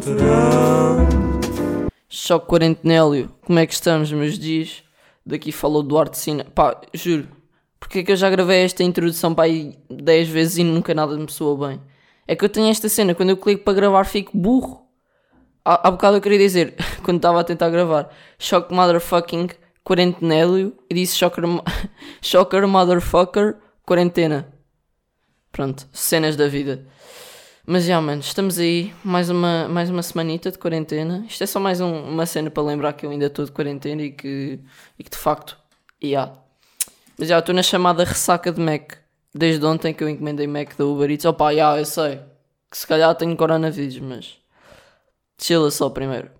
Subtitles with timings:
[0.00, 1.08] verão.
[2.08, 4.82] Choque Quarentenélio, como é que estamos, meus dias?
[5.24, 6.44] Daqui falou Duarte Sina.
[6.44, 7.28] Pá, juro,
[7.78, 11.16] porque é que eu já gravei esta introdução para aí 10 vezes e nunca nada
[11.16, 11.80] me soou bem?
[12.26, 14.86] É que eu tenho esta cena, quando eu clico para gravar fico burro.
[15.64, 19.48] Há, há bocado eu queria dizer, quando estava a tentar gravar, Choque Motherfucking
[19.84, 21.44] Quarentenélio e disse Shocker,
[22.22, 24.52] Shocker Motherfucker Quarentena.
[25.52, 26.86] Pronto, cenas da vida.
[27.66, 31.24] Mas já, mano, estamos aí, mais uma, mais uma semanita de quarentena.
[31.28, 34.02] Isto é só mais um- uma cena para lembrar que eu ainda estou de quarentena
[34.02, 34.58] e que,
[34.98, 35.56] e que de facto,
[36.02, 36.32] já.
[37.18, 38.94] Mas já, estou na chamada ressaca de Mac.
[39.34, 41.24] Desde ontem que eu encomendei Mac da Uber Eats.
[41.26, 42.20] Opa, já, eu sei.
[42.70, 44.38] Que se calhar tenho coronavírus, mas...
[45.40, 46.30] Chila só primeiro.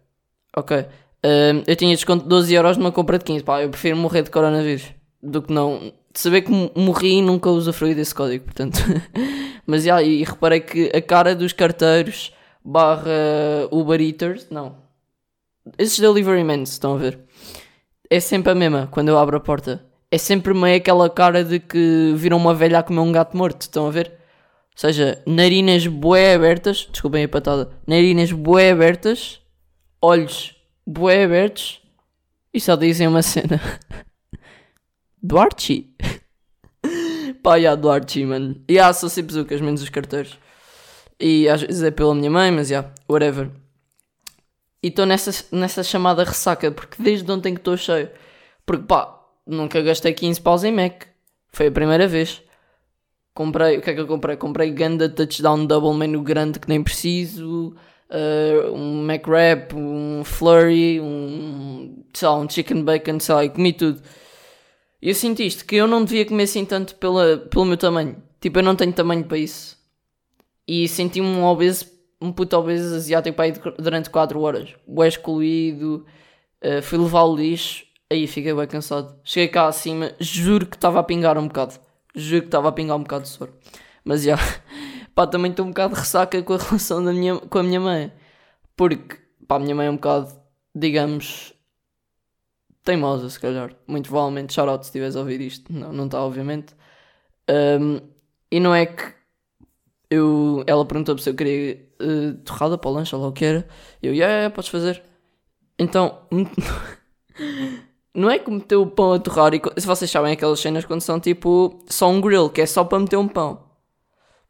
[0.56, 0.76] Ok.
[1.22, 3.44] Ahm, eu tinha desconto de 12 euros numa compra de 15.
[3.44, 5.92] Pá, eu prefiro morrer de coronavírus do que não...
[6.12, 8.78] De saber que mo- morri e nunca usufruí desse código, portanto...
[9.66, 12.32] Mas já, e reparei que a cara dos carteiros
[12.64, 13.10] barra
[13.70, 14.76] Uber Eaters, não.
[15.78, 17.20] Esses delivery men, estão a ver?
[18.10, 19.84] É sempre a mesma quando eu abro a porta.
[20.10, 23.60] É sempre meio aquela cara de que viram uma velha a comer um gato morto,
[23.60, 24.08] estão a ver?
[24.08, 29.40] Ou seja, narinas bué abertas, desculpem a patada, narinas bué abertas,
[30.02, 31.80] olhos bué abertos
[32.52, 33.60] e só dizem uma cena.
[35.22, 35.88] Duarte?
[37.42, 38.62] Pá, já, Duarte, mano.
[38.68, 40.38] E yeah, sou sempre zucas, menos os carteiros.
[41.18, 43.50] E às vezes é pela minha mãe, mas já, whatever.
[44.82, 48.10] E estou nessa, nessa chamada ressaca, porque desde ontem que estou cheio.
[48.64, 51.04] Porque pá, nunca gastei 15 paus em Mac.
[51.52, 52.42] Foi a primeira vez.
[53.34, 54.36] Comprei, o que é que eu comprei?
[54.36, 57.74] Comprei Ganda Touchdown Double menu grande que nem preciso.
[58.10, 63.50] eh, um Mac Wrap, um Flurry, um, sei lá, um Chicken Bacon, sei lá, e
[63.50, 64.02] comi tudo.
[65.02, 68.22] Eu sinto isto, que eu não devia comer assim tanto pela, pelo meu tamanho.
[68.40, 69.78] Tipo, eu não tenho tamanho para isso.
[70.68, 71.86] E senti-me um obeso,
[72.20, 74.74] um puto obeso asiático para aí durante 4 horas.
[74.86, 76.06] O excluído,
[76.62, 79.18] uh, fui levar o lixo, aí fiquei bem cansado.
[79.24, 81.74] Cheguei cá acima, juro que estava a pingar um bocado.
[82.14, 83.54] Juro que estava a pingar um bocado de soro.
[84.04, 84.36] Mas já,
[85.14, 87.80] pá, também estou um bocado de ressaca com a relação da minha, com a minha
[87.80, 88.12] mãe.
[88.76, 89.16] Porque,
[89.48, 90.32] pá, a minha mãe é um bocado,
[90.74, 91.54] digamos,
[92.84, 93.74] teimosa, se calhar.
[93.86, 95.72] Muito provavelmente, shout out se estiveres a ouvir isto.
[95.72, 96.74] Não, não está, obviamente.
[97.48, 98.00] Um,
[98.50, 99.14] e não é que
[100.10, 103.44] eu, ela perguntou-me se eu queria uh, torrada para o lanche, ou lá o que
[103.44, 103.68] era.
[104.02, 105.02] Eu, yeah, yeah, podes fazer.
[105.78, 106.18] Então,
[108.14, 109.54] não é que meteu o pão a torrar.
[109.54, 112.84] E, se vocês sabem aquelas cenas quando são tipo só um grill, que é só
[112.84, 113.70] para meter um pão.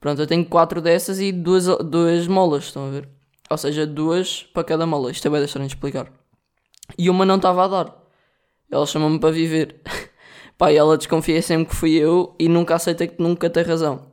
[0.01, 3.09] Pronto, eu tenho quatro dessas e duas, duas molas, estão a ver?
[3.51, 5.11] Ou seja, duas para cada mola.
[5.11, 6.11] Isto é bem deixarem de explicar.
[6.97, 8.00] E uma não estava a dar.
[8.71, 9.81] Ela chamou-me para viver.
[10.57, 14.07] Pá, e ela desconfia sempre que fui eu e nunca aceita que nunca tem razão.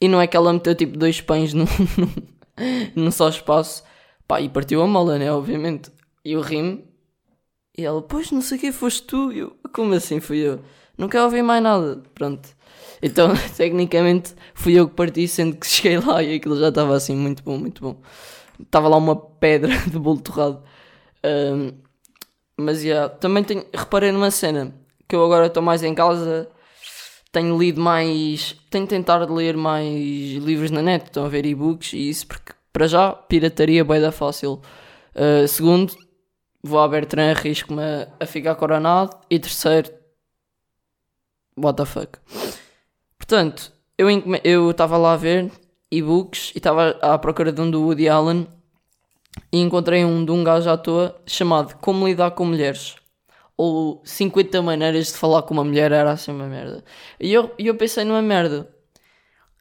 [0.00, 1.64] E não é que ela meteu tipo dois pães num,
[1.98, 3.82] num, num só espaço.
[4.26, 5.32] Pá, e partiu a mola, né?
[5.32, 5.90] Obviamente.
[6.24, 6.84] E eu ri-me.
[7.76, 9.32] E ela, pois não sei quem foste tu.
[9.32, 10.60] Eu, como assim fui eu?
[10.96, 12.02] Não quero ouvir mais nada.
[12.14, 12.48] Pronto.
[13.02, 17.16] Então, tecnicamente, fui eu que parti, sendo que cheguei lá e aquilo já estava assim,
[17.16, 18.00] muito bom, muito bom.
[18.60, 20.62] Estava lá uma pedra de bolo torrado.
[21.22, 21.72] Ahm,
[22.58, 24.74] mas yeah, também tenho, reparei numa cena
[25.08, 26.48] que eu agora estou mais em casa,
[27.32, 32.10] tenho lido mais, tenho tentado ler mais livros na net, estão a ver e-books e
[32.10, 34.60] isso, porque para já, pirataria bem da fácil.
[35.14, 35.94] Uh, segundo,
[36.62, 39.16] vou à Bertrand, arrisco-me a, a ficar coronado.
[39.30, 39.90] E terceiro,
[41.56, 42.18] what the fuck.
[43.16, 43.72] Portanto,
[44.44, 45.50] eu estava lá a ver
[45.90, 48.46] e-books e estava à procura de um do Woody Allen
[49.52, 52.96] e encontrei um de um gajo à toa chamado Como Lidar com Mulheres.
[53.56, 56.84] Ou 50 maneiras de falar com uma mulher era assim uma merda.
[57.18, 58.68] E eu, eu pensei numa merda.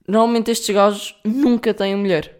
[0.08, 2.38] Normalmente estes gajos nunca têm mulher.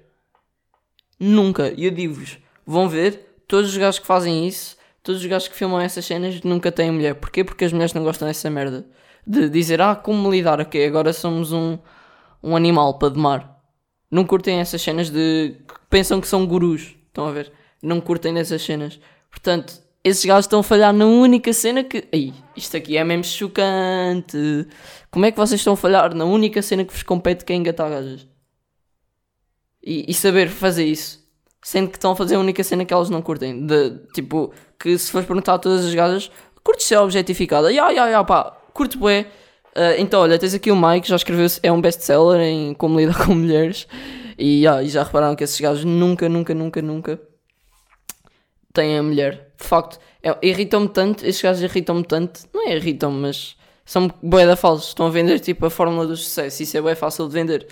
[1.20, 1.74] Nunca.
[1.76, 5.56] E eu digo-vos, vão ver, todos os gajos que fazem isso, todos os gajos que
[5.56, 7.16] filmam essas cenas nunca têm mulher.
[7.16, 7.44] Porquê?
[7.44, 8.86] Porque as mulheres não gostam dessa merda.
[9.26, 11.78] De dizer, ah, como lidar, ok, agora somos um,
[12.42, 13.58] um animal para domar.
[14.10, 15.56] Não curtem essas cenas de.
[15.90, 16.97] pensam que são gurus.
[17.18, 17.52] Estão a ver?
[17.82, 19.00] Não curtem dessas cenas.
[19.32, 22.08] Portanto, esses gajos estão a falhar na única cena que.
[22.14, 24.68] Ai, isto aqui é mesmo chocante.
[25.10, 27.56] Como é que vocês estão a falhar na única cena que vos compete que é
[27.56, 28.28] engatar gajas?
[29.84, 31.26] E, e saber fazer isso.
[31.64, 33.66] Sendo que estão a fazer a única cena que elas não curtem.
[33.66, 36.30] De, tipo, que se fores perguntar a todas as gajas,
[36.64, 37.72] curtes ser objetificada?
[37.72, 39.26] Ya, ya, ya, pá, curto bué.
[39.74, 43.18] Ah, então, olha, tens aqui o Mike, já escreveu, é um best-seller em como lidar
[43.26, 43.88] com mulheres.
[44.38, 47.20] E, ya, e já repararam que esses gajos nunca, nunca, nunca, nunca
[48.74, 49.54] têm a mulher.
[49.60, 52.42] De facto, é- irritam-me tanto, esses gajos irritam-me tanto.
[52.54, 53.56] Não é irritam-me, mas
[53.86, 54.90] São bué da falsos.
[54.90, 56.62] Estão a vender tipo a fórmula do sucesso.
[56.62, 57.68] Isso é bem fácil de vender.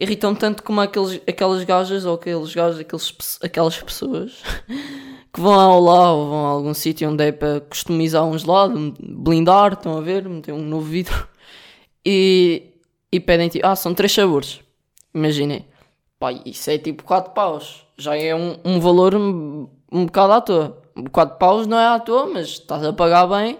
[0.00, 4.42] Irritam tanto como aqueles, aquelas gajas ou aqueles gajos, aqueles, aquelas pessoas
[5.30, 8.94] que vão ao lá ou vão a algum sítio onde é para customizar um gelado,
[8.98, 11.28] blindar, estão a ver, meter um novo vidro
[12.04, 12.72] e,
[13.12, 14.60] e pedem tipo, ah, são três sabores.
[15.14, 15.66] Imaginem,
[16.18, 20.40] pá, isso é tipo 4 paus, já é um, um valor um, um bocado à
[20.40, 20.82] toa.
[21.12, 23.58] 4 paus não é à toa, mas estás a pagar bem.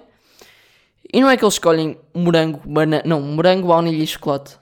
[1.12, 4.58] E não é que eles escolhem morango, banana, não, morango, baunilha e chocolate.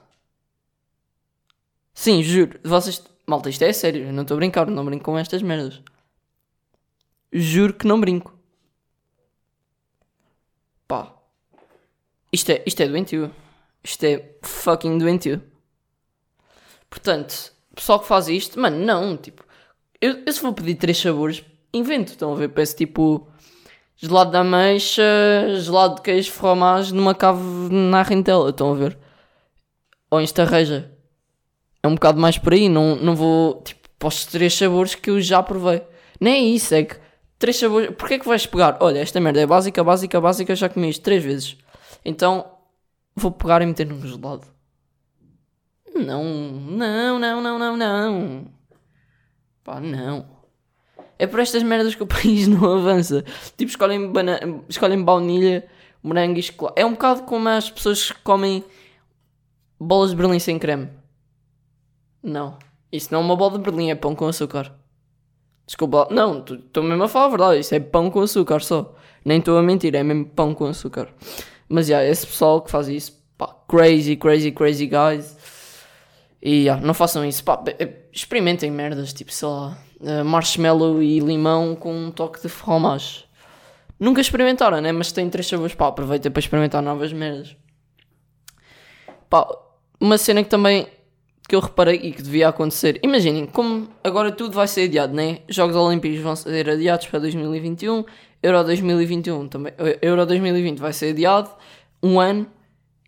[1.93, 5.17] Sim, juro, vocês, malta, isto é sério, eu não estou a brincar, não brinco com
[5.17, 5.81] estas merdas.
[7.33, 8.33] Juro que não brinco.
[10.87, 11.13] Pá.
[12.31, 13.33] Isto é, isto é doentio.
[13.83, 15.41] Isto é fucking doentio.
[16.89, 19.45] Portanto, pessoal que faz isto, mano, não, tipo,
[20.01, 21.43] eu, eu se vou pedir três sabores,
[21.73, 23.27] invento, estão a ver, peço tipo
[23.95, 25.03] gelado de ameixa,
[25.55, 27.41] gelado de queijo, fromage numa cave
[27.71, 28.97] na rentela, estão a ver?
[30.09, 30.91] Ou em estarreja.
[31.81, 35.21] É um bocado mais por aí, não, não vou, tipo, os três sabores que eu
[35.21, 35.81] já provei.
[36.19, 36.97] Nem é isso, é que
[37.39, 38.77] três sabores, porquê é que vais pegar?
[38.79, 41.57] Olha, esta merda é básica, básica, básica, já comi isto três vezes.
[42.03, 42.45] Então,
[43.15, 44.56] vou pegar e meter num gelado.
[45.97, 48.45] Não, não, não, não, não, não.
[49.63, 50.25] Pá, não.
[51.19, 53.23] É por estas merdas que o país não avança.
[53.57, 54.39] Tipo, escolhem, bana
[54.69, 55.67] escolhem baunilha,
[56.03, 56.79] morango e chocolate.
[56.79, 58.63] É um bocado como as pessoas que comem
[59.79, 60.89] bolas de Berlim sem creme.
[62.21, 62.57] Não.
[62.91, 64.73] Isso não é uma bola de Berlim, é pão com açúcar.
[65.65, 67.59] Desculpa, não, estou mesmo a falar a verdade.
[67.59, 68.95] Isso é pão com açúcar só.
[69.25, 71.09] Nem estou a mentir, é mesmo pão com açúcar.
[71.67, 75.35] Mas já, yeah, esse pessoal que faz isso, pá, crazy, crazy, crazy guys.
[76.41, 77.61] E yeah, não façam isso, pá,
[78.13, 83.25] experimentem merdas, tipo, sei lá, uh, marshmallow e limão com um toque de fromage.
[83.99, 84.91] Nunca experimentaram, né?
[84.91, 87.55] Mas tem três sabores, pá, aproveita para experimentar novas merdas.
[89.29, 89.47] Pá,
[89.99, 90.87] uma cena que também
[91.47, 92.99] que eu reparei e que devia acontecer.
[93.01, 95.39] Imaginem, como agora tudo vai ser adiado, né?
[95.47, 98.03] Jogos Olímpicos vão ser adiados para 2021,
[98.43, 101.49] Euro 2021 também, Euro 2020 vai ser adiado
[102.03, 102.45] um ano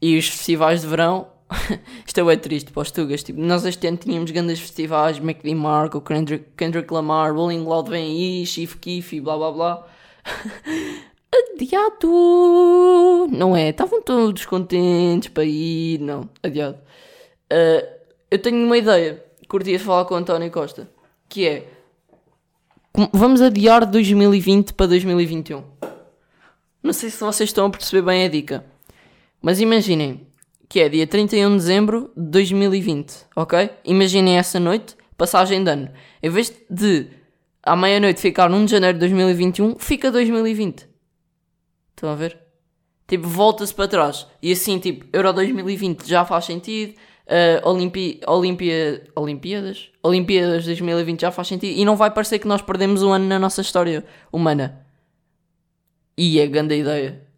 [0.02, 1.28] e os festivais de verão.
[2.06, 3.24] Isto é triste para os Tugas.
[3.24, 8.06] Tipo, nós este ano tínhamos grandes festivais, McD Marco, Kendrick, Kendrick Lamar, Rolling Loud vem
[8.06, 9.88] aí, Chief Keef e blá blá blá.
[11.34, 13.28] adiado!
[13.32, 13.70] Não é?
[13.70, 16.78] Estavam todos contentes para ir, não, adiado.
[17.52, 17.88] Uh,
[18.30, 19.24] eu tenho uma ideia.
[19.48, 20.90] Curtia falar com o António Costa.
[21.28, 21.68] Que é.
[23.14, 25.64] Vamos adiar 2020 para 2021.
[26.84, 28.66] Não sei se vocês estão a perceber bem a dica.
[29.42, 30.28] Mas imaginem
[30.70, 33.72] que é dia 31 de dezembro de 2020, ok?
[33.84, 35.90] Imaginem essa noite, passagem de ano.
[36.22, 37.08] Em vez de
[37.64, 40.88] à meia-noite ficar 1 de janeiro de 2021, fica 2020.
[41.90, 42.38] Estão a ver?
[43.08, 44.28] Tipo, volta-se para trás.
[44.42, 46.94] E assim, tipo, Euro 2020 já faz sentido
[47.28, 49.90] uh, Olimpi Olimpia Olimpíadas?
[50.04, 51.76] Olimpíadas 2020 já faz sentido.
[51.76, 54.86] E não vai parecer que nós perdemos um ano na nossa história humana.
[56.16, 57.29] E é grande ideia.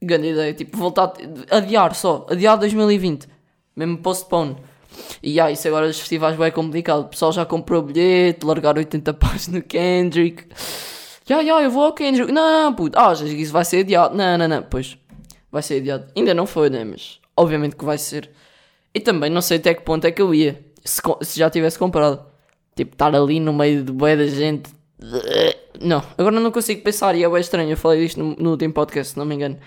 [0.00, 0.54] Grande ideia.
[0.54, 1.12] Tipo, voltar.
[1.50, 2.26] Adiar só.
[2.30, 3.28] Adiar 2020.
[3.76, 4.56] Mesmo postpone.
[5.22, 7.00] E ah, isso agora dos festivais é complicado.
[7.00, 10.46] O pessoal já comprou bilhete, largar 80 pás no Kendrick.
[11.26, 12.32] Já, yeah, já, yeah, eu vou ao Kendrick.
[12.32, 12.98] Não, puto.
[12.98, 14.16] Ah, isso vai ser adiado.
[14.16, 14.62] Não, não, não.
[14.62, 14.96] Pois.
[15.50, 16.06] Vai ser adiado.
[16.16, 16.84] Ainda não foi, né?
[16.84, 18.30] Mas obviamente que vai ser.
[18.94, 20.64] E também não sei até que ponto é que eu ia.
[20.84, 22.26] Se, se já tivesse comprado.
[22.74, 24.70] Tipo, estar ali no meio de boé da gente.
[25.80, 27.70] Não, agora não consigo pensar e é bem estranho.
[27.70, 29.58] Eu falei disto no, no último podcast, se não me engano.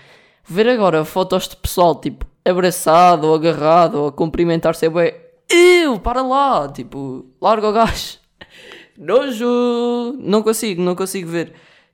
[0.44, 5.14] Ver agora fotos de pessoal, tipo, abraçado ou agarrado ou a cumprimentar-se é bem.
[5.48, 6.68] Eu, para lá!
[6.68, 8.18] Tipo, larga o gajo.
[8.98, 10.16] Nojo!
[10.18, 11.52] Não consigo, não consigo ver.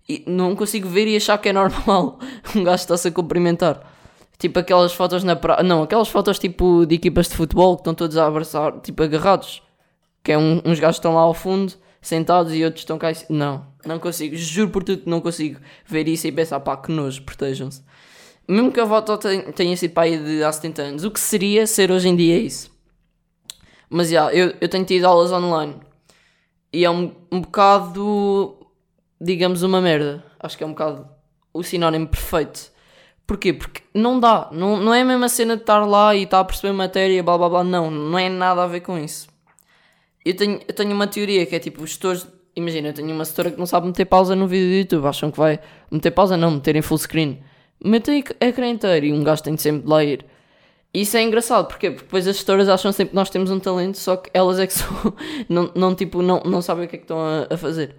[0.09, 2.19] E não consigo ver e achar que é normal
[2.57, 3.83] um gajo está-se a cumprimentar.
[4.39, 5.63] Tipo aquelas fotos na praia.
[5.63, 9.63] Não, aquelas fotos tipo de equipas de futebol que estão todos a abraçar, tipo agarrados.
[10.23, 13.09] Que é um, uns gajos estão lá ao fundo, sentados e outros estão cá.
[13.29, 14.37] Não, não consigo.
[14.37, 17.83] Juro por tudo que não consigo ver isso e pensar, pá, que nojo, protejam-se.
[18.49, 19.19] Mesmo que a foto
[19.55, 22.71] tenha sido aí de há 70 anos, o que seria ser hoje em dia isso?
[23.91, 25.77] Mas já, yeah, eu, eu tenho tido aulas online
[26.73, 28.57] e é um, um bocado,
[29.21, 30.25] digamos, uma merda.
[30.41, 31.09] Acho que é um bocado
[31.53, 32.73] o sinónimo perfeito
[33.29, 33.53] Porquê?
[33.53, 34.49] Porque não dá.
[34.51, 37.37] Não, não é a mesma cena de estar lá e estar a perceber matéria, blá
[37.37, 37.63] blá blá.
[37.63, 39.29] Não, não é nada a ver com isso.
[40.25, 42.27] Eu tenho, eu tenho uma teoria que é tipo, os gestores.
[42.57, 45.07] Imagina, eu tenho uma setora que não sabe meter pausa no vídeo do YouTube.
[45.07, 46.39] Acham que vai meter pausa?
[46.39, 47.43] Não, meter em full screen.
[47.85, 50.25] Meter ecrã inteiro e um gajo tem de sempre de lá ir.
[50.93, 51.69] Isso é engraçado?
[51.69, 54.67] Porque depois as gestoras acham sempre que nós temos um talento, só que elas é
[54.67, 54.89] que são.
[55.49, 57.95] não, não, tipo, não, não sabem o que é que estão a, a fazer.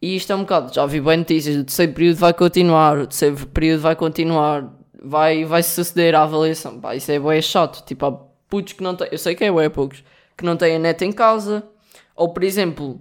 [0.00, 3.06] E isto é um bocado, já vi bem notícias, o terceiro período vai continuar, o
[3.06, 4.70] terceiro período vai continuar,
[5.02, 6.78] vai, vai suceder a avaliação.
[6.80, 7.84] Pá, isso é bué chato.
[7.84, 8.12] Tipo, há
[8.48, 10.04] putos que não têm, eu sei que é bué poucos,
[10.36, 11.66] que não têm a net em casa.
[12.14, 13.00] Ou, por exemplo,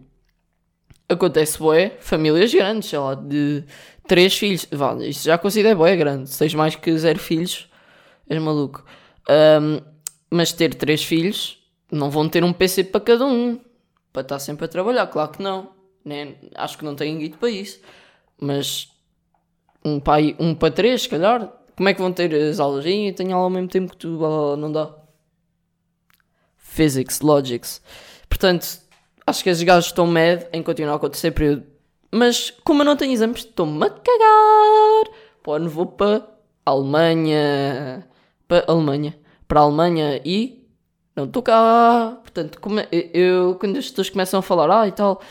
[1.10, 3.64] acontece bué, famílias grandes, sei lá, de
[4.08, 4.68] três filhos.
[4.72, 6.30] Vá, isto já considero bué grande.
[6.30, 7.70] Se tens mais que zero filhos,
[8.30, 8.84] és maluco.
[9.30, 9.82] Um,
[10.30, 11.60] mas ter três filhos,
[11.92, 13.60] não vão ter um PC para cada um.
[14.12, 15.72] Para estar sempre a trabalhar, claro que não.
[16.04, 17.80] Nem, acho que não têm guito para isso.
[18.40, 18.90] Mas
[19.84, 21.52] um pai, um para três, se calhar.
[21.76, 22.86] Como é que vão ter as aulas?
[22.86, 24.18] E tenho aula ao mesmo tempo que tu,
[24.58, 24.96] não dá.
[26.58, 27.82] Physics, Logics.
[28.30, 28.80] Portanto,
[29.26, 31.75] acho que esses gajos estão mad em continuar o terceiro período.
[32.16, 35.14] Mas como eu não tenho exames, estou-me a cagar.
[35.44, 36.26] Pô, não vou para
[36.66, 38.08] Alemanha.
[38.48, 39.20] Para Alemanha.
[39.46, 40.66] Para Alemanha e
[41.14, 42.18] não estou cá.
[42.22, 45.22] Portanto, como é, eu, quando as pessoas começam a falar, ah e tal,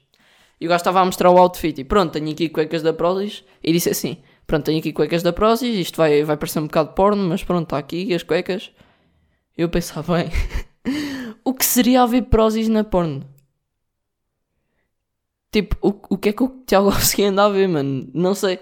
[0.59, 1.79] E o gajo estava a mostrar o outfit.
[1.79, 3.43] E pronto, tenho aqui cuecas da Prozis.
[3.63, 5.75] E disse assim: Pronto, tenho aqui cuecas da Prozis.
[5.77, 8.71] Isto vai, vai parecer um bocado porno, mas pronto, está aqui as cuecas.
[9.57, 10.31] Eu pensava, bem,
[11.43, 13.34] o que seria haver prósis na porno?
[15.55, 18.09] Tipo, o, o que é que o Alves anda a ver, mano?
[18.13, 18.59] Não sei.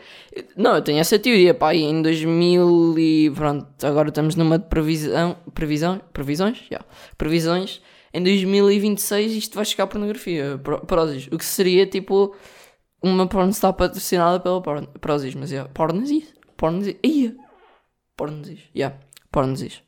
[0.55, 5.35] Não, eu tenho essa teoria, pá, em 2000 e pronto, agora estamos numa de previsão,
[5.55, 6.87] previsão, previsões, já, yeah.
[7.17, 7.81] previsões,
[8.13, 12.35] em 2026 isto vai chegar a pornografia, prósis, o que seria, tipo,
[13.01, 14.61] uma pornstar patrocinada pela
[15.01, 17.35] prósis, mas, yeah, pornosis, pornosis, ia,
[18.15, 18.99] pornosis, já, yeah,
[19.31, 19.81] pornosis.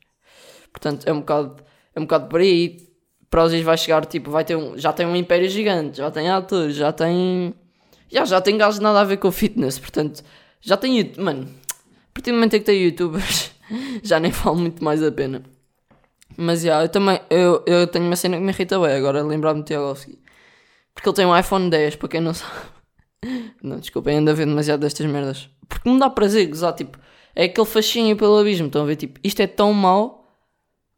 [0.72, 1.62] Portanto, é um bocado,
[1.94, 2.84] é um bocado por aí.
[3.30, 6.76] Prozis vai chegar, tipo, vai ter um, já tem um império gigante, já tem atores,
[6.76, 7.54] já tem.
[8.10, 10.22] Já, já tem gajos nada a ver com o fitness, portanto,
[10.60, 11.12] já tem.
[11.18, 11.48] Mano,
[11.82, 13.52] a partir do momento em que tem youtubers,
[14.02, 15.42] já nem vale muito mais a pena.
[16.36, 17.20] Mas já, eu também.
[17.30, 20.18] Eu, eu tenho uma cena que me irrita bem agora, lembrar-me de Tiagovski.
[20.94, 22.52] Porque ele tem um iPhone 10, para quem não sabe.
[23.62, 25.50] Não, desculpem, ainda ver demasiado destas merdas.
[25.68, 26.98] Porque me dá prazer gozar, tipo,
[27.34, 28.66] é aquele fascínio pelo abismo.
[28.66, 30.25] Estão a ver, tipo, isto é tão mau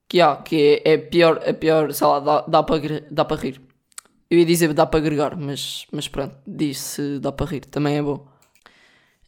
[0.09, 3.37] que há, que é, é pior, é pior, sei lá, dá, dá para dá para
[3.37, 3.61] rir.
[4.31, 8.03] Eu ia dizer dá para agregar, mas, mas pronto, diz-se dá para rir, também é
[8.03, 8.27] bom.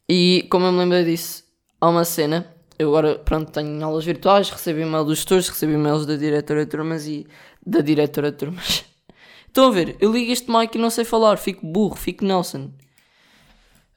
[0.08, 1.44] E como eu me lembro disso,
[1.80, 6.06] há uma cena, eu agora, pronto, tenho aulas virtuais, recebo e-mail dos tutores, recebo e-mails
[6.06, 7.26] da diretora de turmas e
[7.64, 8.84] da diretora de turmas.
[9.46, 12.70] Estão a ver, eu ligo este mic e não sei falar, fico burro, fico Nelson.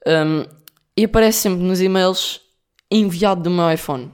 [0.06, 0.44] Um,
[0.96, 2.40] e aparece sempre nos e-mails
[2.90, 4.12] enviado do meu iPhone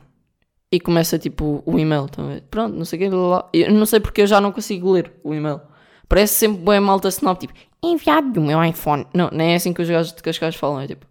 [0.72, 2.06] e começa tipo o e-mail.
[2.10, 3.10] Então, pronto, não sei o
[3.50, 3.58] que.
[3.58, 5.60] Eu não sei porque eu já não consigo ler o e-mail.
[6.08, 9.06] Parece sempre bem malta snob, tipo, enviado do meu iPhone.
[9.14, 11.06] Não, nem é assim que os gajos de Cascais falam, é tipo.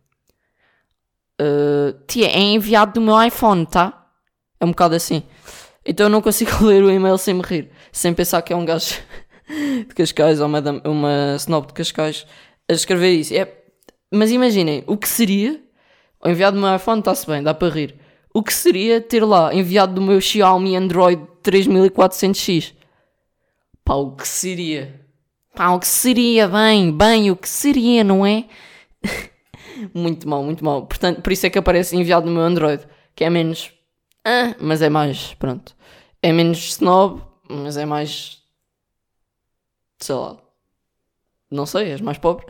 [1.42, 4.08] Uh, tia, é enviado do meu iPhone, tá?
[4.60, 5.24] É um bocado assim.
[5.86, 8.66] Então eu não consigo ler o e-mail sem me rir, sem pensar que é um
[8.66, 8.96] gajo
[9.88, 12.26] de Cascais ou uma, uma snob de Cascais
[12.70, 13.34] a escrever isso.
[13.34, 13.52] É,
[14.12, 15.62] mas imaginem, o que seria
[16.24, 17.96] o enviado do meu iPhone está-se bem, dá para rir
[18.40, 22.74] o que seria ter lá enviado do meu Xiaomi Android 3400X?
[23.84, 25.06] Pá, o que seria?
[25.54, 26.48] Pá, o que seria?
[26.48, 28.46] Bem, bem, o que seria, não é?
[29.94, 30.86] muito mal, muito mal.
[30.86, 33.74] Portanto, por isso é que aparece enviado no meu Android, que é menos.
[34.24, 35.76] ah, mas é mais, pronto.
[36.24, 38.42] É menos snob, mas é mais.
[40.00, 40.38] Sei lá.
[41.52, 42.46] Não sei, és mais pobre.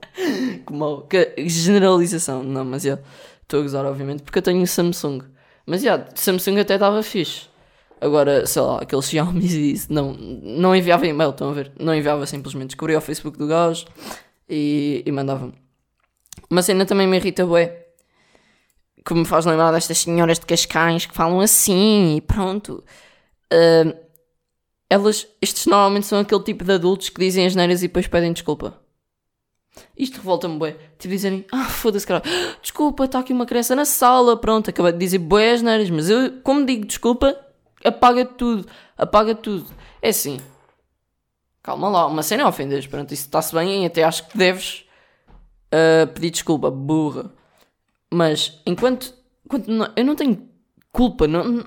[0.64, 2.98] Como que, generalização, não, mas já.
[3.46, 5.20] Estou a gozar, obviamente, porque eu tenho Samsung.
[5.64, 7.42] Mas já, Samsung até estava fixe.
[8.00, 11.70] Agora, sei lá, aqueles Xiaomi isso, não, não enviava e-mail, estão a ver?
[11.78, 12.70] Não enviava simplesmente.
[12.70, 13.86] Descobria o Facebook do gajo
[14.48, 15.54] e, e mandava-me.
[16.50, 17.86] Uma cena também me irrita, bué.
[19.04, 22.82] Que me faz lembrar destas senhoras de Cascais que falam assim e pronto.
[23.52, 23.96] Uh,
[24.90, 28.32] elas, estes normalmente são aquele tipo de adultos que dizem as neiras e depois pedem
[28.32, 28.76] desculpa.
[29.96, 30.72] Isto revolta-me, bué.
[30.98, 32.22] Tipo, dizerem, ah, foda-se, cara,
[32.60, 36.10] desculpa, está aqui uma criança na sala, pronto, acabei de dizer bué as neiras, mas
[36.10, 37.38] eu, como digo desculpa,
[37.84, 38.66] apaga tudo,
[38.96, 39.66] apaga tudo.
[40.02, 40.40] É assim,
[41.62, 44.84] calma lá, uma cena é ofendas, pronto, isso está-se bem, até acho que deves
[45.72, 47.32] uh, pedir desculpa, burra.
[48.12, 49.12] Mas, enquanto,
[49.44, 50.48] enquanto não, eu não tenho
[50.92, 51.64] culpa, não, não,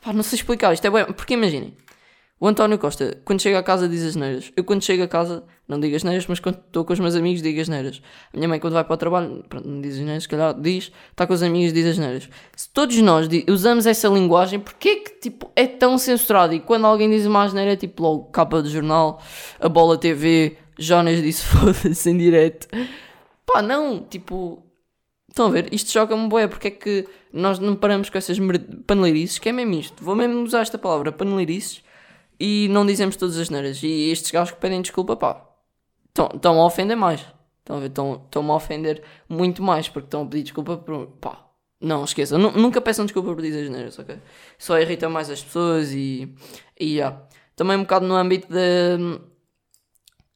[0.00, 1.76] pá, não sei explicar, isto é bem, porque imaginem,
[2.40, 4.50] o António Costa, quando chega a casa, diz as neiras.
[4.56, 7.14] Eu, quando chego a casa, não digo as neiras, mas quando estou com os meus
[7.14, 8.00] amigos, digo as neiras.
[8.32, 10.58] A minha mãe, quando vai para o trabalho, pronto, não diz as neiras, se calhar
[10.58, 12.30] diz, está com os amigos, diz as neiras.
[12.56, 16.54] Se todos nós usamos essa linguagem, porquê que tipo, é tão censurado?
[16.54, 19.22] E quando alguém diz uma asneira, tipo logo capa do jornal,
[19.60, 22.68] a bola TV, Jonas disse foda-se em direto.
[23.44, 24.64] Pá, não, tipo.
[25.28, 25.68] Estão a ver?
[25.72, 28.38] Isto joga-me boé, porque é que nós não paramos com essas
[28.86, 30.02] paneleirices, que é mesmo isto.
[30.02, 31.82] Vou mesmo usar esta palavra, paneleirices
[32.40, 33.82] e não dizemos todas as neiras.
[33.82, 35.46] E estes gajos que pedem desculpa, pá,
[36.08, 37.24] estão a ofender mais.
[37.60, 41.06] Estão-me a ofender muito mais porque estão a pedir desculpa por.
[41.20, 41.46] pá,
[41.80, 42.38] não, esqueçam.
[42.38, 44.18] Nunca peçam desculpa por dizer as neiras, ok?
[44.58, 46.34] Só irrita mais as pessoas e.
[46.78, 47.22] e yeah.
[47.54, 49.20] Também um bocado no âmbito de,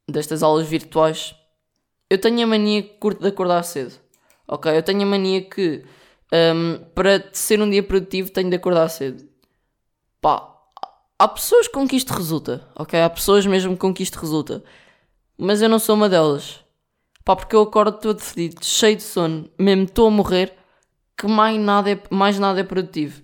[0.07, 1.35] destas aulas virtuais.
[2.11, 3.95] Eu tenho a mania curto de acordar cedo,
[4.47, 4.77] ok?
[4.77, 5.85] Eu tenho a mania que
[6.33, 9.27] um, para ser um dia produtivo tenho de acordar cedo.
[10.21, 10.54] Pá,
[11.25, 13.01] há pessoas com que isto resulta, ok?
[13.01, 14.63] Há pessoas mesmo com que isto resulta.
[15.39, 16.61] Mas eu não sou uma delas.
[17.25, 20.55] Pá, porque eu acordo todo fedido, cheio de sono, mesmo estou a morrer,
[21.17, 23.23] que mais nada é, mais nada é produtivo.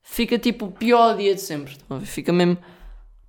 [0.00, 1.72] Fica tipo o pior dia de sempre.
[1.72, 2.06] Estão a ver?
[2.06, 2.56] Fica mesmo.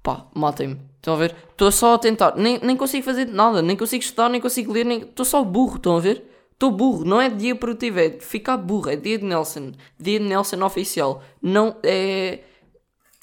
[0.01, 0.79] Pá, matem-me.
[0.95, 1.35] Estão a ver?
[1.51, 2.35] Estou só a tentar.
[2.37, 3.61] Nem, nem consigo fazer nada.
[3.61, 4.85] Nem consigo estudar, nem consigo ler.
[4.85, 4.99] Nem...
[4.99, 5.77] Estou só burro.
[5.77, 6.23] Estão a ver?
[6.51, 7.03] Estou burro.
[7.05, 7.99] Não é dia produtivo.
[7.99, 8.89] É ficar burro.
[8.89, 9.71] É dia de Nelson.
[9.97, 11.23] Dia de Nelson oficial.
[11.41, 12.39] Não é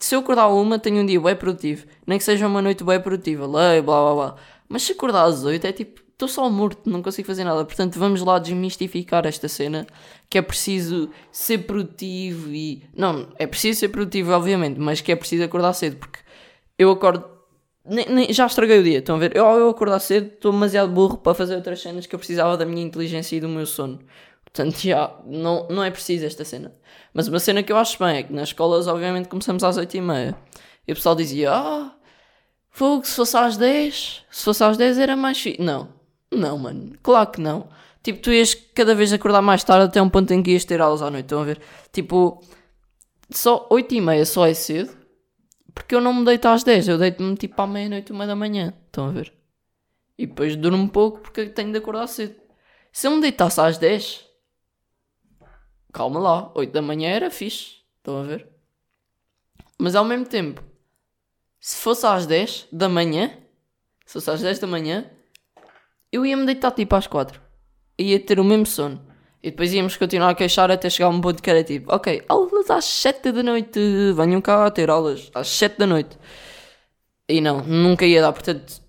[0.05, 1.87] se eu acordar uma, tenho um dia bem produtivo.
[2.07, 3.47] Nem que seja uma noite bem produtiva.
[3.47, 4.37] Leio, blá blá blá.
[4.69, 7.65] Mas se acordar às 8 é tipo, estou só morto, não consigo fazer nada.
[7.65, 9.87] Portanto, vamos lá desmistificar esta cena.
[10.29, 12.83] Que é preciso ser produtivo e.
[12.97, 15.97] Não, é preciso ser produtivo, obviamente, mas que é preciso acordar cedo.
[15.97, 16.19] Porque
[16.79, 17.25] eu acordo.
[17.85, 19.37] Nem, nem, já estraguei o dia, estão a ver?
[19.37, 22.65] Eu, eu acordar cedo, estou demasiado burro para fazer outras cenas que eu precisava da
[22.65, 23.99] minha inteligência e do meu sono.
[24.45, 26.73] Portanto, já, não, não é preciso esta cena.
[27.15, 30.35] Mas uma cena que eu acho bem é que nas escolas, obviamente, começamos às 8h30.
[30.87, 31.95] E o pessoal dizia: Ah,
[32.71, 35.61] fogo, se fosse às 10, se fosse às 10 era mais fixe.
[35.61, 35.89] Não,
[36.31, 37.69] não, mano, claro que não.
[38.03, 40.81] Tipo, tu ias cada vez acordar mais tarde até um ponto em que ias ter
[40.81, 41.27] aulas à noite.
[41.27, 41.61] Estão a ver?
[41.93, 42.43] Tipo,
[43.31, 45.03] só 8h30 só é cedo.
[45.75, 48.75] Porque eu não me deito às 10, eu deito-me tipo à meia-noite, uma da manhã.
[48.87, 49.33] Estão a ver?
[50.19, 52.35] E depois durmo um pouco porque tenho de acordar cedo.
[52.93, 54.25] Se eu me deitasse às 10,
[55.93, 57.83] calma lá, 8 da manhã era fixe.
[57.99, 58.49] Estão a ver?
[59.79, 60.63] Mas ao mesmo tempo,
[61.61, 63.31] se fosse às 10 da manhã,
[64.07, 65.11] se fosse às 10 da manhã,
[66.11, 67.41] eu ia me deitar tipo às 4.
[67.99, 69.13] Ia ter o mesmo sono.
[69.43, 72.25] E depois íamos continuar a queixar até chegar a um ponto que era tipo, ok,
[72.29, 73.81] aulas às 7 da noite,
[74.15, 76.17] venham cá ter aulas às 7 da noite.
[77.29, 78.81] E não, nunca ia dar, portanto,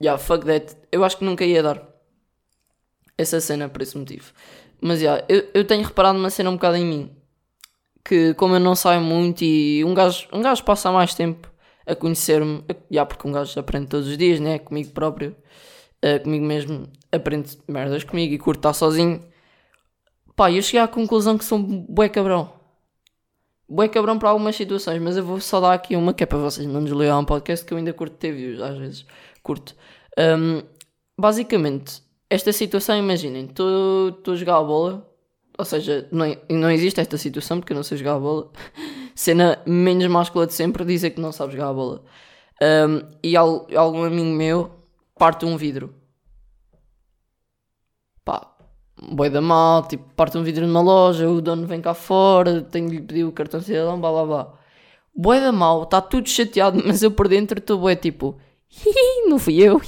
[0.00, 0.76] yeah, fuck that.
[0.90, 1.86] Eu acho que nunca ia dar
[3.18, 4.32] essa cena por esse motivo.
[4.80, 7.10] Mas yeah, eu, eu tenho reparado uma cena um bocado em mim.
[8.04, 11.50] Que como eu não saio muito e um gajo, um gajo passa mais tempo
[11.86, 14.58] a conhecer-me, já porque um gajo aprende todos os dias, né?
[14.58, 15.34] Comigo próprio,
[16.04, 19.24] uh, comigo mesmo, aprende merdas comigo e curto estar sozinho.
[20.36, 22.52] Pá, eu cheguei à conclusão que sou bué cabrão.
[23.68, 26.38] Bué cabrão para algumas situações, mas eu vou só dar aqui uma que é para
[26.38, 29.06] vocês não desligar um podcast que eu ainda curto ter views, às vezes.
[29.42, 29.74] Curto.
[30.18, 30.62] Um,
[31.18, 35.08] basicamente, esta situação, imaginem, estou a jogar a bola,
[35.58, 38.50] ou seja, não, não existe esta situação porque eu não sei jogar a bola.
[39.14, 42.04] Cena menos máscula de sempre dizer que não sabe jogar a bola.
[42.62, 44.70] Um, e al, algum amigo meu
[45.16, 45.94] parte um vidro.
[48.24, 48.56] Pá,
[49.02, 52.88] boi da mal, tipo, parte um vidro numa loja, o dono vem cá fora, tenho
[52.88, 54.54] de lhe pedir o cartão de cidadão, blá blá blá.
[55.14, 58.38] Boi da mal, está tudo chateado, mas eu por dentro estou boi tipo,
[59.28, 59.80] não fui eu,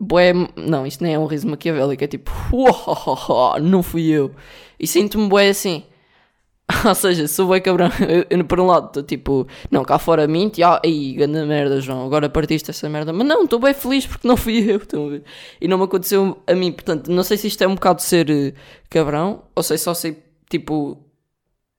[0.00, 2.30] Bué, não, isto nem é um riso maquiavélico, é tipo,
[3.60, 4.32] não fui eu.
[4.78, 5.82] E sinto-me bué assim,
[6.84, 7.88] Ou seja, sou bem cabrão.
[8.28, 11.80] Eu, por um lado, estou tipo, não, cá fora minto, e ah, aí, grande merda,
[11.80, 13.12] João, agora partiste essa merda.
[13.12, 15.24] Mas não, estou bem feliz porque não fui eu, a ver?
[15.60, 18.04] E não me aconteceu a mim, portanto, não sei se isto é um bocado de
[18.04, 18.52] ser uh,
[18.90, 20.98] cabrão, ou sei só ser, tipo,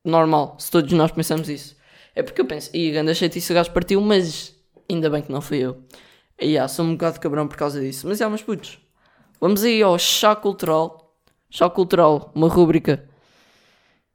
[0.04, 1.78] normal, se todos nós pensamos isso.
[2.16, 4.56] É porque eu penso, e grande chatice o gajo partiu, mas
[4.90, 5.78] ainda bem que não fui eu.
[6.42, 8.08] E ah, sou um bocado cabrão por causa disso.
[8.08, 8.80] Mas é, mas putos,
[9.40, 11.16] vamos aí ao chá cultural.
[11.50, 13.10] Chá cultural, uma rúbrica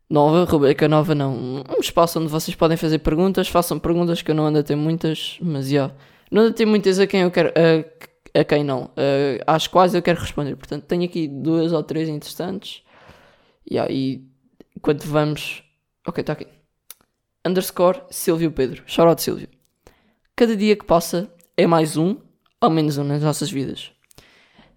[0.09, 4.35] nova, rubrica nova não, um espaço onde vocês podem fazer perguntas, façam perguntas que eu
[4.35, 5.95] não ando a ter muitas, mas já, yeah.
[6.31, 9.67] não ando a ter muitas a quem eu quero, a, a quem não, uh, às
[9.67, 12.83] quais eu quero responder, portanto tenho aqui duas ou três interessantes,
[13.71, 14.25] yeah, e
[14.77, 15.65] enquanto vamos,
[16.07, 16.47] ok, está aqui,
[17.45, 19.49] underscore Silvio Pedro, shout Silvio,
[20.37, 22.17] cada dia que passa é mais um,
[22.61, 23.93] ao menos um nas nossas vidas,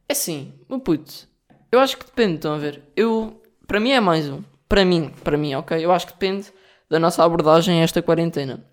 [0.10, 1.28] é assim, meu puto,
[1.72, 5.12] eu acho que depende, estão a ver, eu, para mim é mais um, para mim,
[5.24, 5.84] para mim, ok?
[5.84, 6.52] Eu acho que depende
[6.90, 8.66] da nossa abordagem a esta quarentena.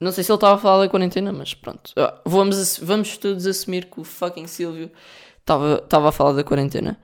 [0.00, 1.92] Não sei se ele estava a falar da quarentena, mas pronto.
[1.96, 4.90] Ah, vamos, vamos todos assumir que o fucking Silvio
[5.40, 6.98] estava a falar da quarentena.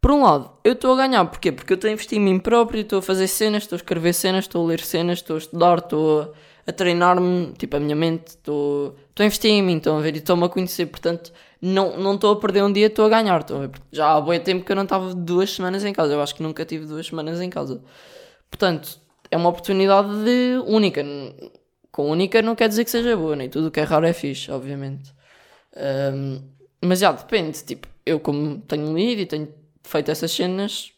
[0.00, 1.52] Por um lado, eu estou a ganhar, porquê?
[1.52, 4.12] Porque eu estou a investir em mim próprio, estou a fazer cenas, estou a escrever
[4.12, 6.28] cenas, estou a ler cenas, estou a estudar, estou a,
[6.66, 10.18] a treinar-me, tipo, a minha mente, estou, a investir em mim, estão a ver, e
[10.18, 13.40] estou-me a conhecer, portanto, não, estou a perder um dia, estou a ganhar.
[13.40, 16.12] Estou a Já há bom tempo que eu não estava duas semanas em casa.
[16.12, 17.82] Eu acho que nunca tive duas semanas em casa.
[18.50, 19.00] Portanto,
[19.30, 21.02] é uma oportunidade de única.
[21.90, 24.50] Com única não quer dizer que seja boa, nem tudo que é raro é fixe,
[24.50, 25.12] obviamente.
[25.76, 26.42] Um,
[26.84, 27.62] mas já depende.
[27.64, 29.48] Tipo, eu como tenho lido e tenho
[29.82, 30.92] feito essas cenas,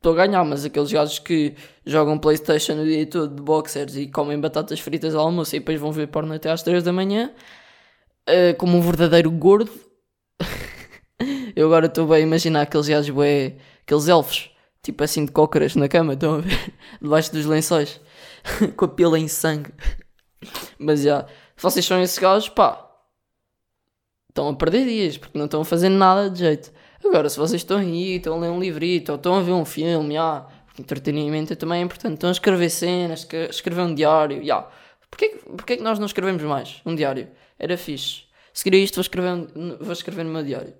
[0.00, 0.44] estou a ganhar.
[0.44, 5.14] Mas aqueles gajos que jogam Playstation o dia todo de boxers e comem batatas fritas
[5.14, 7.30] ao almoço e depois vão ver porno até às 3 da manhã,
[8.28, 9.70] uh, como um verdadeiro gordo,
[11.54, 14.50] eu agora estou bem a imaginar aqueles gajos, bué, aqueles elfos,
[14.82, 16.74] tipo assim de cócaras na cama, estão a ver?
[17.00, 18.00] Debaixo dos lençóis,
[18.76, 19.72] com a pila em sangue.
[20.78, 22.90] Mas já, se vocês são esses gajos, pá,
[24.30, 26.72] estão a perder dias, porque não estão a fazer nada de jeito.
[27.04, 29.64] Agora, se vocês estão aí, estão a ler um livrito, ou estão a ver um
[29.64, 30.46] filme, já,
[30.78, 32.14] entretenimento também é importante.
[32.14, 34.68] Estão a escrever cenas, escrever um diário, já.
[35.10, 37.28] Porquê, porquê que nós não escrevemos mais um diário?
[37.58, 38.24] Era fixe.
[38.52, 39.48] Se queria isto, vou escrever,
[39.80, 40.74] vou escrever no meu diário.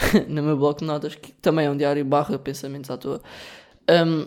[0.28, 3.20] no meu bloco de notas, que também é um diário barra pensamentos à toa.
[3.88, 4.26] Um,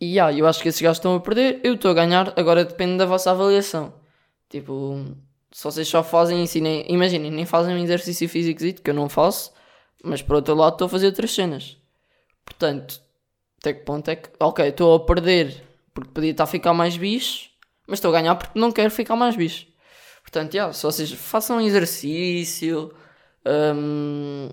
[0.00, 2.64] e yeah, eu acho que esses gajos estão a perder, eu estou a ganhar, agora
[2.64, 3.94] depende da vossa avaliação.
[4.48, 5.04] Tipo,
[5.52, 9.08] se vocês só fazem isso nem, imaginem, nem fazem um exercício físico que eu não
[9.08, 9.52] faço,
[10.04, 11.76] mas por outro lado estou a fazer outras cenas.
[12.44, 13.00] Portanto,
[13.58, 15.62] até que ponto é que, ok, estou a perder
[15.92, 17.50] porque podia estar a ficar mais bicho,
[17.86, 19.66] mas estou a ganhar porque não quero ficar mais bicho.
[20.22, 22.92] Portanto, yeah, se vocês façam um exercício,
[23.46, 24.48] um,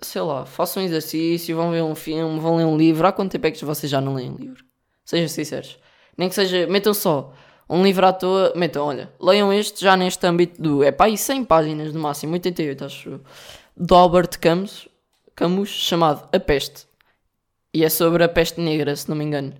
[0.00, 3.06] sei lá, façam um exercício, vão ver um filme, vão ler um livro.
[3.06, 4.64] Há quanto tempo é que vocês já não leem um livro?
[5.04, 5.78] Sejam sinceros.
[6.16, 7.32] Nem que seja, metam só
[7.68, 11.16] um livro à toa, metam, olha, leiam este já neste âmbito do, é pá, e
[11.16, 13.20] 100 páginas no máximo, 88 acho
[13.76, 14.88] do Albert Camus,
[15.34, 16.86] Camus, chamado A Peste.
[17.72, 19.52] E é sobre a peste negra, se não me engano.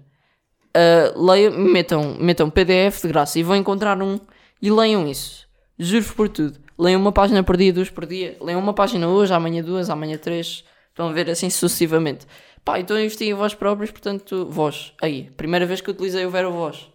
[0.77, 4.20] Uh, leiam, metam, metam PDF de graça e vão encontrar um
[4.62, 5.48] e leiam isso.
[5.77, 6.61] Juro por tudo.
[6.79, 8.37] Leiam uma página por dia, duas por dia.
[8.40, 10.64] Leiam uma página hoje, amanhã duas, amanhã três.
[10.90, 12.24] Estão a ver assim sucessivamente.
[12.64, 14.92] Pá, então investi em vós próprios, portanto, vós.
[15.03, 16.88] Aí, primeira vez que utilizei o Vero Voz.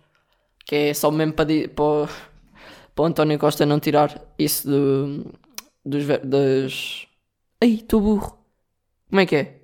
[0.66, 2.08] Que é só mesmo para, para,
[2.96, 5.34] para o António Costa não tirar isso do,
[5.86, 7.09] dos.
[7.62, 8.38] Aí, estou burro.
[9.10, 9.62] Como é que é?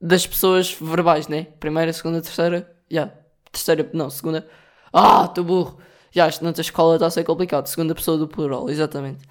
[0.00, 1.44] Das pessoas verbais, né?
[1.58, 2.70] Primeira, segunda, terceira.
[2.90, 3.02] Já.
[3.02, 3.20] Yeah.
[3.52, 4.48] Terceira, não, segunda.
[4.92, 5.78] Ah, estou burro.
[6.12, 7.66] Já, isto na tua escola está a ser complicado.
[7.66, 9.26] Segunda pessoa do plural, exatamente.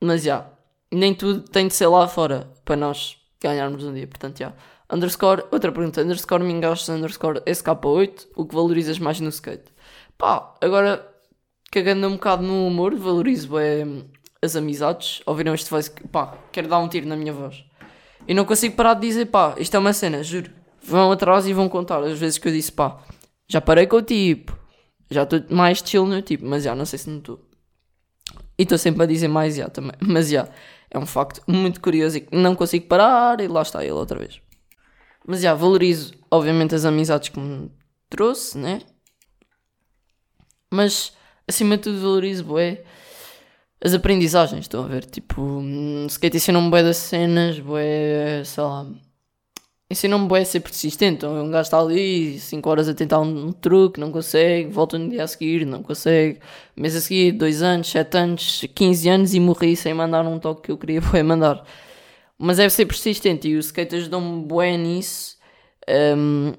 [0.00, 0.46] Mas já,
[0.92, 4.06] nem tudo tem de ser lá fora para nós ganharmos um dia.
[4.06, 4.52] Portanto, já.
[4.90, 6.02] Underscore, outra pergunta.
[6.02, 8.28] Underscore Mingastos, underscore SK8.
[8.36, 9.72] O que valorizas mais no skate?
[10.16, 11.06] Pá, agora
[11.70, 13.84] cagando um bocado no humor, valorizo é,
[14.42, 15.22] as amizades.
[15.26, 15.90] Ouviram este voice?
[16.12, 17.64] Pá, quero dar um tiro na minha voz.
[18.26, 20.50] E não consigo parar de dizer, pá, isto é uma cena, juro.
[20.82, 22.98] Vão atrás e vão contar as vezes que eu disse, pá,
[23.48, 24.56] já parei com o tipo,
[25.10, 27.40] já estou mais chill no tipo, mas já não sei se não estou.
[28.58, 29.92] E estou sempre a dizer mais já também.
[30.00, 30.48] Mas já,
[30.90, 34.18] é um facto muito curioso e que não consigo parar e lá está ele outra
[34.18, 34.40] vez.
[35.26, 37.70] Mas já, valorizo obviamente as amizades que me
[38.08, 38.80] trouxe, né?
[40.72, 41.12] Mas
[41.46, 42.84] acima de tudo valorizo bué
[43.84, 45.04] as aprendizagens, estão a ver?
[45.04, 48.86] Tipo, hum, skate ensinou-me bué das cenas, bué, sei lá,
[49.90, 51.16] ensinou-me bem a ser persistente.
[51.16, 54.98] Então, um gajo está ali 5 horas a tentar um, um, truque, não consegue, volta
[54.98, 56.40] no dia a seguir, não consegue.
[56.76, 60.62] Mês a seguir, 2 anos, 7 anos, 15 anos e morri sem mandar um toque
[60.62, 61.64] que eu queria bem mandar.
[62.38, 65.36] Mas deve ser persistente e o skate ajudou-me bem nisso.
[65.88, 66.52] Um,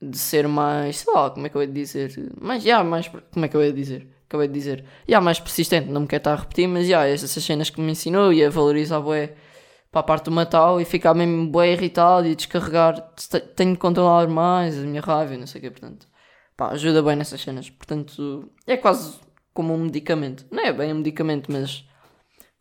[0.00, 2.12] de ser mais, sei lá, como é que eu ia dizer?
[2.40, 4.08] Mas, já, mais, como é que eu ia dizer?
[4.32, 7.30] Acabei de dizer, já, mais persistente, não me quero estar a repetir, mas, já, essas
[7.44, 9.34] cenas que me ensinou e a valorizar, bué,
[9.90, 13.12] para a parte do Natal e ficar mesmo bué irritado e descarregar,
[13.54, 16.08] tenho de controlar mais a minha raiva e não sei o quê, portanto,
[16.56, 19.20] pá, ajuda bem nessas cenas, portanto, é quase
[19.52, 21.86] como um medicamento, não é bem um medicamento, mas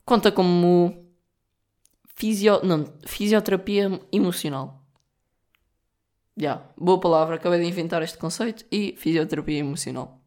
[0.03, 1.09] conta como
[2.17, 4.85] fisio, não, fisioterapia emocional.
[6.37, 10.20] Já, yeah, boa palavra, acabei de inventar este conceito e fisioterapia emocional.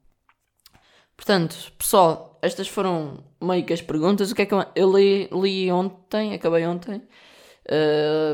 [1.16, 4.30] Portanto, pessoal, estas foram meio que as perguntas.
[4.30, 7.02] O que é que eu, eu li, li ontem, acabei ontem.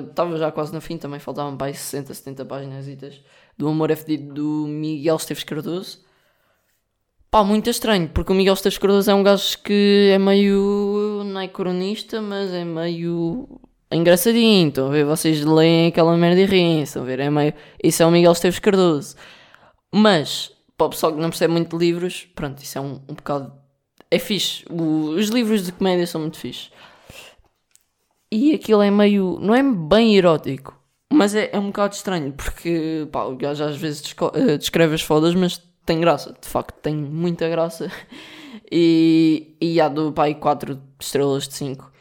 [0.09, 2.87] Estava uh, já quase no fim, também faltavam para aí 60, 70 páginas
[3.57, 6.01] do Amor é Fedido do Miguel Esteves Cardoso.
[7.31, 11.23] Pá, muito estranho, porque o Miguel Esteves Cardoso é um gajo que é meio.
[11.25, 13.61] não é cronista, mas é meio.
[13.93, 14.69] engraçadinho.
[14.69, 15.05] Estão a ver?
[15.05, 16.83] Vocês leem aquela merda e riem.
[16.83, 17.21] Estão a ver?
[17.21, 17.55] É meio.
[17.85, 19.15] Isso é o Miguel Esteves Cardoso.
[19.93, 23.15] Mas, para o pessoal que não percebe muito de livros, pronto, isso é um, um
[23.15, 23.53] bocado.
[24.11, 24.65] É fixe.
[24.71, 26.71] O, os livros de comédia são muito fixe.
[28.33, 29.39] E aquilo é meio.
[29.43, 30.75] não é bem erótico.
[31.13, 35.03] Mas é, é um bocado estranho, porque pá, o gajo às vezes eh, descreve as
[35.03, 37.91] fodas, mas tem graça, de facto, tem muita graça.
[38.73, 41.93] E, e há do pai 4 estrelas de 5.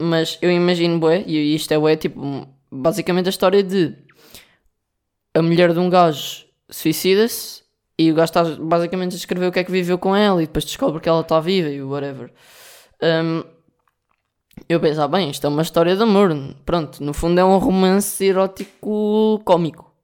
[0.00, 3.96] Mas eu imagino, bué, e isto é bué, tipo, basicamente a história de
[5.34, 7.65] a mulher de um gajo suicida-se
[7.98, 10.46] e o gajo está basicamente a escrever o que é que viveu com ela e
[10.46, 12.32] depois descobre que ela está viva e whatever.
[13.02, 13.42] Um,
[14.68, 16.30] eu ah, bem, isto é uma história de amor.
[16.64, 19.94] Pronto, no fundo é um romance erótico cómico.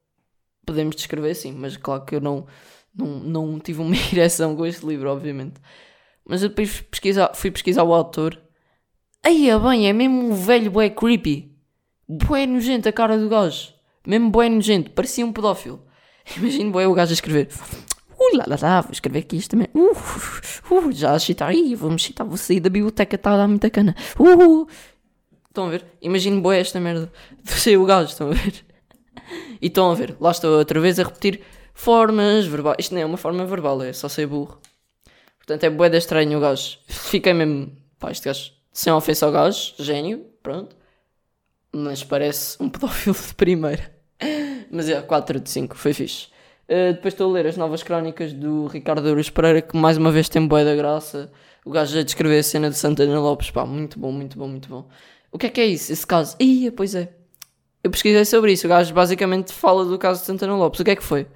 [0.65, 2.47] Podemos descrever assim, mas claro que eu não
[2.95, 5.61] não, não tive uma ereção com este livro, obviamente.
[6.27, 8.41] Mas eu depois pesquisar, fui pesquisar o autor.
[9.23, 11.57] Aí é bem, é mesmo um velho bué creepy.
[12.09, 13.73] Bué nojento a cara do gajo.
[14.07, 15.85] Mesmo bué nojento, parecia um pedófilo.
[16.37, 17.49] Imagino bué o gajo a escrever.
[18.19, 19.69] Uh, lá, lá, lá, vou escrever aqui isto também.
[19.75, 19.93] Uh,
[20.75, 21.55] uh, já chitar.
[21.55, 23.95] Ih, vou-me chitar, vou sair da biblioteca, está a dar muita cana.
[24.19, 24.67] Uh,
[25.49, 25.85] estão a ver?
[26.01, 27.13] Imagino bué esta merda.
[27.45, 28.65] Sei o gajo, estão a ver?
[29.61, 31.41] E estão a ver, lá estou outra vez a repetir
[31.73, 32.77] formas verbais.
[32.81, 34.61] Isto não é uma forma verbal, é só ser burro.
[35.39, 36.79] Portanto, é boeda estranho o gajo.
[36.87, 37.73] Fiquei mesmo.
[37.99, 40.77] Pá, este gajo, sem ofensa ao gajo, gênio, pronto.
[41.73, 44.02] Mas parece um pedófilo de primeira.
[44.73, 46.29] Mas é, 4 de 5, foi fixe.
[46.65, 50.11] Uh, depois estou a ler as novas crónicas do Ricardo Euros Pereira, que mais uma
[50.11, 51.31] vez tem boa da graça.
[51.63, 54.71] O gajo a descrever a cena de Santana Lopes, pá, muito bom, muito bom, muito
[54.71, 54.89] bom.
[55.31, 56.35] O que é que é isso, esse caso?
[56.41, 57.13] Ih, pois é.
[57.85, 58.67] Eu pesquisei sobre isso.
[58.67, 60.81] O gajo basicamente fala do caso de Santana Lopes.
[60.81, 61.27] O que é que foi?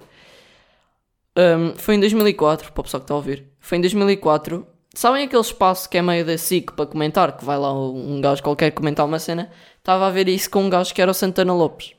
[1.37, 3.45] Um, foi em 2004, para o pessoal que está a ouvir.
[3.59, 4.65] Foi em 2004.
[4.95, 7.37] Sabem aquele espaço que é meio da SIC para comentar?
[7.37, 9.51] Que vai lá um gajo qualquer comentar uma cena.
[9.77, 11.96] Estava a ver isso com um gajo que era o Santana Lopes.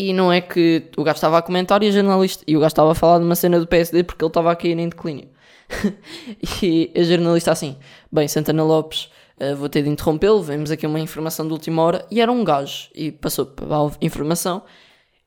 [0.00, 2.68] E não é que o gajo estava a comentar e, a jornalista, e o gajo
[2.68, 5.28] estava a falar de uma cena do PSD porque ele estava a cair em declínio.
[6.62, 7.76] e a jornalista assim:
[8.12, 10.40] Bem, Santana Lopes, uh, vou ter de interrompê-lo.
[10.40, 12.06] Vemos aqui uma informação de última hora.
[12.12, 12.88] E era um gajo.
[12.94, 14.62] E passou para a informação.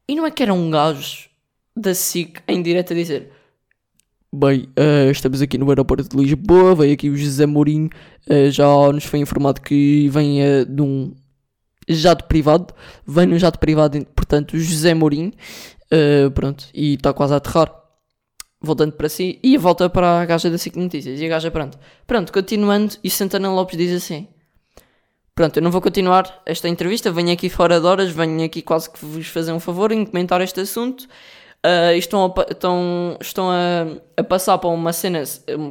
[0.07, 1.27] E não é que era um gajo
[1.75, 3.29] da SIC em direto a dizer:
[4.33, 7.89] Bem, uh, estamos aqui no aeroporto de Lisboa, veio aqui o José Mourinho,
[8.29, 11.13] uh, já nos foi informado que vem uh, de um
[11.87, 12.73] jato privado,
[13.05, 15.31] vem num jato privado, portanto, José Mourinho,
[16.33, 17.73] pronto, e está quase a aterrar.
[18.63, 21.79] Voltando para si, e volta para a gaja da SIC Notícias, e a gaja, pronto,
[22.05, 24.27] pronto, continuando, e Santana Lopes diz assim:
[25.33, 28.87] Pronto, eu não vou continuar esta entrevista, venho aqui fora de horas, venho aqui quase
[28.87, 31.07] que vos fazer um favor em comentar este assunto
[31.65, 35.23] uh, estão, a, estão, estão a, a, passar para uma cena,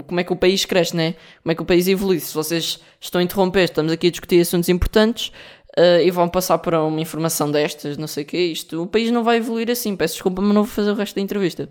[0.06, 1.14] como é que o país cresce, né?
[1.42, 2.20] Como é que o país evolui.
[2.20, 5.32] Se vocês estão a interromper, estamos aqui a discutir assuntos importantes
[5.78, 8.86] uh, e vão passar para uma informação destas, não sei o que é isto, o
[8.86, 9.96] país não vai evoluir assim.
[9.96, 11.68] Peço desculpa, mas não vou fazer o resto da entrevista.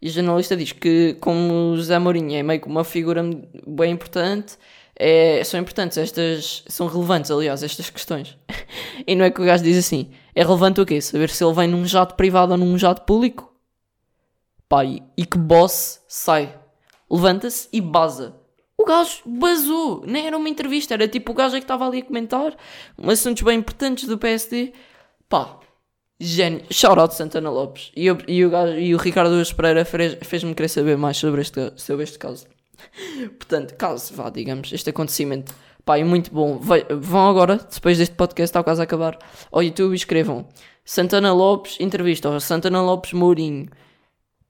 [0.00, 3.22] E o jornalista diz que, como José Mourinho é meio que uma figura
[3.66, 4.56] bem importante,
[4.94, 8.36] é, são importantes estas, são relevantes, aliás, estas questões.
[9.06, 11.00] e não é que o gajo diz assim, é relevante o quê?
[11.00, 13.48] Saber se ele vem num jato privado ou num jato público?
[14.68, 16.54] pai e que boss sai,
[17.10, 18.37] levanta-se e baza.
[18.80, 21.98] O gajo basou, nem era uma entrevista, era tipo o gajo é que estava ali
[21.98, 22.56] a comentar
[23.08, 24.72] assuntos bem importantes do PSD.
[25.28, 25.58] Pá,
[26.20, 27.90] gênio, shout out Santana Lopes.
[27.96, 31.40] E, eu, e, o, gajo, e o Ricardo Luz Pereira fez-me querer saber mais sobre
[31.40, 32.46] este, sobre este caso.
[33.36, 35.52] Portanto, caso vá, digamos, este acontecimento.
[35.84, 36.58] Pá, é muito bom.
[36.58, 39.18] Vai, vão agora, depois deste podcast, está quase a acabar,
[39.50, 40.46] ao YouTube e escrevam
[40.84, 43.68] Santana Lopes entrevista, ou Santana Lopes Mourinho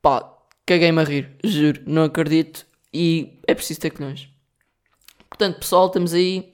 [0.02, 0.36] pá,
[0.66, 4.28] caguei-me a rir, juro, não acredito e é preciso ter colhões.
[5.28, 6.52] Portanto, pessoal, estamos aí,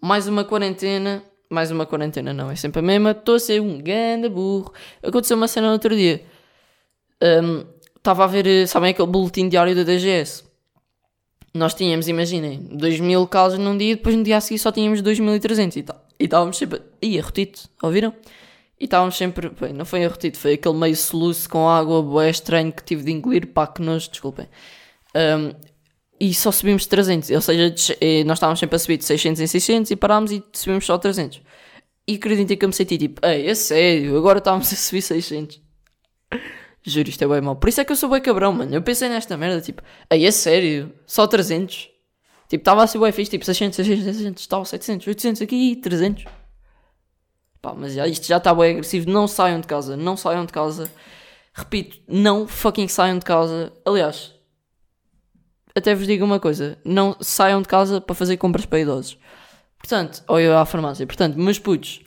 [0.00, 3.12] mais uma quarentena, mais uma quarentena, não, é sempre a mesma.
[3.12, 4.72] Estou a ser um ganda burro.
[5.02, 6.22] Aconteceu uma cena no outro dia.
[7.96, 10.44] Estava a ver, eh, sabem aquele boletim diário da DGS?
[11.54, 15.76] Nós tínhamos, imaginem, 2000 casos num dia, depois no dia a seguir só tínhamos 2300
[15.76, 16.04] e tal.
[16.18, 16.82] E estávamos sempre.
[17.00, 18.14] Ih, arrotito, ouviram?
[18.78, 19.48] E estávamos sempre.
[19.48, 23.12] Bem, não foi arrotito, foi aquele meio soluço com água, boé estranho que tive de
[23.12, 23.46] engolir.
[23.48, 24.46] Pá, que nós, desculpem.
[25.14, 25.52] Um,
[26.20, 29.46] e só subimos 300, ou seja, eh, nós estávamos sempre a subir de 600 em
[29.46, 31.40] 600 e parámos e subimos só 300.
[32.08, 35.60] E acreditem que eu me senti tipo, ei, é sério, agora estávamos a subir 600.
[36.82, 37.54] Juro, isto é bem mau.
[37.54, 38.74] Por isso é que eu sou bem cabrão, mano.
[38.74, 41.88] Eu pensei nesta merda, tipo, ei, é sério, só 300.
[42.48, 46.24] Tipo, estava assim bem fixe, tipo, 600, 600, 600, tal, 700, 800 aqui, 300.
[47.60, 49.10] Pá, mas já, isto já está bem agressivo.
[49.10, 50.90] Não saiam de casa, não saiam de casa.
[51.52, 53.72] Repito, não fucking saiam de casa.
[53.84, 54.34] Aliás,
[55.78, 59.18] até vos digo uma coisa: não saiam de casa para fazer compras para idosos.
[59.78, 61.06] Portanto, ou eu à farmácia.
[61.06, 62.02] Portanto, meus putos,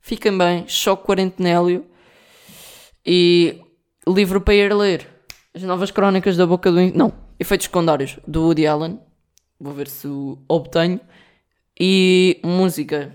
[0.00, 1.86] fiquem bem, choque quarentenélio
[3.04, 3.60] e
[4.06, 5.08] livro para ir ler.
[5.54, 6.80] As novas crónicas da boca do.
[6.94, 9.00] Não, efeitos secundários do Woody Allen.
[9.58, 11.00] Vou ver se o obtenho.
[11.78, 13.14] E música.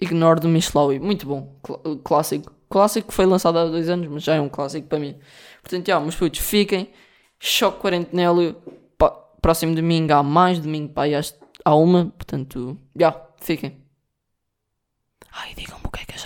[0.00, 0.98] Ignore do Michelawi.
[1.00, 1.58] Muito bom.
[1.66, 2.52] Cl clássico.
[2.68, 5.16] Clássico que foi lançado há dois anos, mas já é um clássico para mim.
[5.62, 6.88] Portanto, já, meus putos, fiquem.
[7.38, 8.56] Choque Quarentenélio.
[9.40, 11.20] Próximo domingo há mais domingo para
[11.64, 12.06] há uma.
[12.06, 13.76] Portanto, já, fiquem.
[15.30, 16.16] Ai, digam-me o que é que